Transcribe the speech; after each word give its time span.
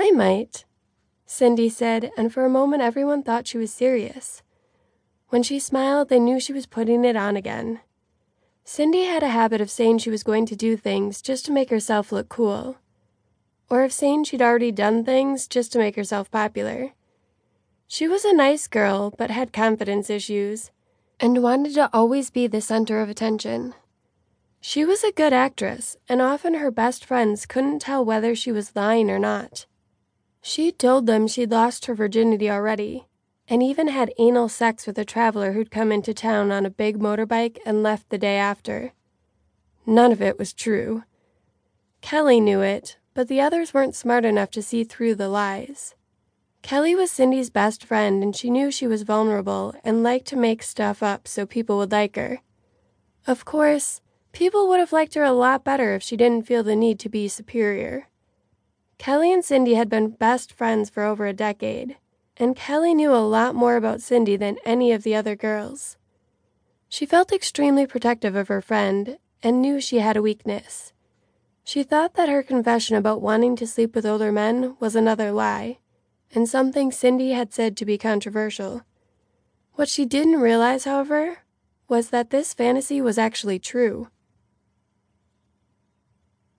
I 0.00 0.12
might, 0.12 0.64
Cindy 1.26 1.68
said, 1.68 2.10
and 2.16 2.32
for 2.32 2.44
a 2.44 2.50
moment 2.50 2.82
everyone 2.82 3.22
thought 3.22 3.46
she 3.46 3.58
was 3.58 3.72
serious. 3.72 4.42
When 5.28 5.42
she 5.42 5.58
smiled, 5.58 6.08
they 6.08 6.20
knew 6.20 6.40
she 6.40 6.52
was 6.52 6.66
putting 6.66 7.04
it 7.04 7.16
on 7.16 7.36
again. 7.36 7.80
Cindy 8.64 9.04
had 9.04 9.22
a 9.22 9.28
habit 9.28 9.60
of 9.60 9.70
saying 9.70 9.98
she 9.98 10.10
was 10.10 10.22
going 10.22 10.46
to 10.46 10.56
do 10.56 10.76
things 10.76 11.20
just 11.20 11.44
to 11.46 11.52
make 11.52 11.70
herself 11.70 12.12
look 12.12 12.28
cool, 12.28 12.78
or 13.68 13.82
of 13.82 13.92
saying 13.92 14.24
she'd 14.24 14.40
already 14.40 14.70
done 14.70 15.04
things 15.04 15.48
just 15.48 15.72
to 15.72 15.78
make 15.78 15.96
herself 15.96 16.30
popular. 16.30 16.92
She 17.86 18.06
was 18.06 18.24
a 18.24 18.32
nice 18.32 18.66
girl, 18.68 19.12
but 19.18 19.30
had 19.30 19.52
confidence 19.52 20.08
issues, 20.08 20.70
and 21.18 21.42
wanted 21.42 21.74
to 21.74 21.90
always 21.92 22.30
be 22.30 22.46
the 22.46 22.60
center 22.60 23.00
of 23.00 23.08
attention. 23.08 23.74
She 24.60 24.84
was 24.84 25.02
a 25.02 25.12
good 25.12 25.32
actress, 25.32 25.96
and 26.08 26.22
often 26.22 26.54
her 26.54 26.70
best 26.70 27.04
friends 27.04 27.46
couldn't 27.46 27.80
tell 27.80 28.04
whether 28.04 28.34
she 28.34 28.52
was 28.52 28.76
lying 28.76 29.10
or 29.10 29.18
not. 29.18 29.66
She 30.40 30.72
told 30.72 31.06
them 31.06 31.26
she'd 31.26 31.50
lost 31.50 31.86
her 31.86 31.94
virginity 31.94 32.50
already, 32.50 33.06
and 33.48 33.62
even 33.62 33.88
had 33.88 34.12
anal 34.18 34.48
sex 34.48 34.86
with 34.86 34.98
a 34.98 35.04
traveler 35.04 35.52
who'd 35.52 35.70
come 35.70 35.90
into 35.90 36.14
town 36.14 36.50
on 36.50 36.66
a 36.66 36.70
big 36.70 36.98
motorbike 36.98 37.58
and 37.64 37.82
left 37.82 38.08
the 38.10 38.18
day 38.18 38.36
after. 38.36 38.92
None 39.86 40.12
of 40.12 40.22
it 40.22 40.38
was 40.38 40.52
true. 40.52 41.04
Kelly 42.00 42.40
knew 42.40 42.60
it, 42.60 42.98
but 43.14 43.28
the 43.28 43.40
others 43.40 43.72
weren't 43.72 43.96
smart 43.96 44.24
enough 44.24 44.50
to 44.52 44.62
see 44.62 44.84
through 44.84 45.14
the 45.14 45.28
lies. 45.28 45.94
Kelly 46.62 46.94
was 46.94 47.10
Cindy's 47.10 47.50
best 47.50 47.84
friend, 47.84 48.22
and 48.22 48.36
she 48.36 48.50
knew 48.50 48.70
she 48.70 48.86
was 48.86 49.02
vulnerable 49.02 49.74
and 49.84 50.02
liked 50.02 50.26
to 50.28 50.36
make 50.36 50.62
stuff 50.62 51.02
up 51.02 51.26
so 51.26 51.46
people 51.46 51.78
would 51.78 51.92
like 51.92 52.16
her. 52.16 52.40
Of 53.26 53.44
course, 53.44 54.00
people 54.32 54.68
would 54.68 54.80
have 54.80 54.92
liked 54.92 55.14
her 55.14 55.22
a 55.22 55.32
lot 55.32 55.64
better 55.64 55.94
if 55.94 56.02
she 56.02 56.16
didn't 56.16 56.46
feel 56.46 56.62
the 56.62 56.76
need 56.76 56.98
to 57.00 57.08
be 57.08 57.28
superior. 57.28 58.07
Kelly 58.98 59.32
and 59.32 59.44
Cindy 59.44 59.74
had 59.74 59.88
been 59.88 60.10
best 60.10 60.52
friends 60.52 60.90
for 60.90 61.04
over 61.04 61.26
a 61.26 61.32
decade, 61.32 61.96
and 62.36 62.56
Kelly 62.56 62.94
knew 62.94 63.14
a 63.14 63.24
lot 63.24 63.54
more 63.54 63.76
about 63.76 64.02
Cindy 64.02 64.36
than 64.36 64.58
any 64.64 64.92
of 64.92 65.04
the 65.04 65.14
other 65.14 65.36
girls. 65.36 65.96
She 66.88 67.06
felt 67.06 67.32
extremely 67.32 67.86
protective 67.86 68.34
of 68.34 68.48
her 68.48 68.60
friend 68.60 69.18
and 69.42 69.62
knew 69.62 69.80
she 69.80 70.00
had 70.00 70.16
a 70.16 70.22
weakness. 70.22 70.92
She 71.62 71.82
thought 71.82 72.14
that 72.14 72.28
her 72.28 72.42
confession 72.42 72.96
about 72.96 73.22
wanting 73.22 73.54
to 73.56 73.66
sleep 73.66 73.94
with 73.94 74.06
older 74.06 74.32
men 74.32 74.76
was 74.80 74.96
another 74.96 75.30
lie, 75.30 75.78
and 76.34 76.48
something 76.48 76.90
Cindy 76.90 77.32
had 77.32 77.52
said 77.52 77.76
to 77.76 77.84
be 77.84 77.98
controversial. 77.98 78.82
What 79.74 79.88
she 79.88 80.06
didn't 80.06 80.40
realize, 80.40 80.84
however, 80.84 81.38
was 81.86 82.10
that 82.10 82.30
this 82.30 82.52
fantasy 82.52 83.00
was 83.00 83.16
actually 83.16 83.58
true. 83.58 84.08